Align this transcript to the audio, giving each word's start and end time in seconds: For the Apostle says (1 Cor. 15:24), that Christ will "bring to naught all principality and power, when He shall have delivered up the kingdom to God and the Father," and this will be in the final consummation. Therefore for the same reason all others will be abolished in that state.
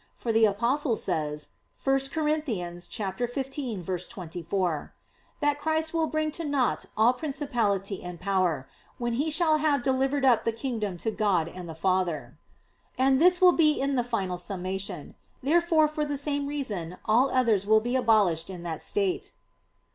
For 0.15 0.33
the 0.33 0.45
Apostle 0.45 0.95
says 0.95 1.49
(1 1.83 1.93
Cor. 2.11 2.23
15:24), 2.25 4.89
that 5.41 5.59
Christ 5.59 5.93
will 5.93 6.07
"bring 6.07 6.31
to 6.31 6.43
naught 6.43 6.87
all 6.97 7.13
principality 7.13 8.01
and 8.01 8.19
power, 8.19 8.67
when 8.97 9.13
He 9.13 9.29
shall 9.29 9.57
have 9.59 9.83
delivered 9.83 10.25
up 10.25 10.43
the 10.43 10.51
kingdom 10.53 10.97
to 10.97 11.11
God 11.11 11.47
and 11.47 11.69
the 11.69 11.75
Father," 11.75 12.35
and 12.97 13.21
this 13.21 13.39
will 13.39 13.51
be 13.53 13.73
in 13.79 13.93
the 13.93 14.03
final 14.03 14.37
consummation. 14.37 15.13
Therefore 15.43 15.87
for 15.87 16.03
the 16.03 16.17
same 16.17 16.47
reason 16.47 16.97
all 17.05 17.29
others 17.29 17.67
will 17.67 17.79
be 17.79 17.95
abolished 17.95 18.49
in 18.49 18.63
that 18.63 18.81
state. 18.81 19.31